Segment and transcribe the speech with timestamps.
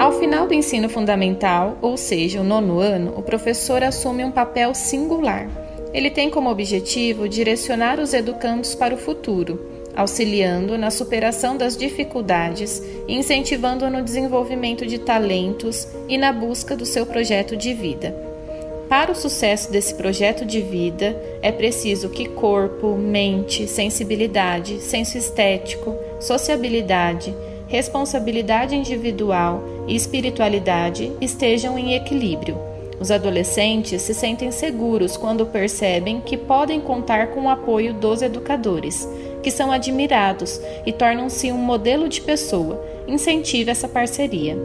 [0.00, 4.74] Ao final do ensino fundamental, ou seja, o nono ano, o professor assume um papel
[4.74, 5.46] singular.
[5.92, 9.60] Ele tem como objetivo direcionar os educandos para o futuro,
[9.94, 17.04] auxiliando na superação das dificuldades, incentivando no desenvolvimento de talentos e na busca do seu
[17.04, 18.16] projeto de vida.
[18.88, 25.94] Para o sucesso desse projeto de vida, é preciso que corpo, mente, sensibilidade, senso estético,
[26.18, 27.34] sociabilidade,
[27.70, 32.58] responsabilidade individual e espiritualidade estejam em equilíbrio.
[32.98, 39.08] Os adolescentes se sentem seguros quando percebem que podem contar com o apoio dos educadores,
[39.40, 42.84] que são admirados e tornam-se um modelo de pessoa.
[43.06, 44.58] Incentive essa parceria.